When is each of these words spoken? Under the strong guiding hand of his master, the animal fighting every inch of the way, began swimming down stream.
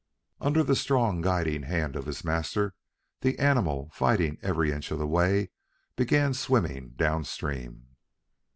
Under 0.39 0.63
the 0.63 0.75
strong 0.75 1.21
guiding 1.21 1.61
hand 1.61 1.95
of 1.95 2.07
his 2.07 2.23
master, 2.25 2.73
the 3.19 3.37
animal 3.37 3.91
fighting 3.93 4.39
every 4.41 4.71
inch 4.71 4.89
of 4.89 4.97
the 4.97 5.05
way, 5.05 5.51
began 5.95 6.33
swimming 6.33 6.93
down 6.97 7.23
stream. 7.23 7.89